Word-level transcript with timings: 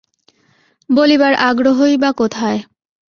বলিবার 0.89 1.33
আগ্রহই 1.41 1.95
বা 1.97 2.09
কোথায়! 2.11 2.59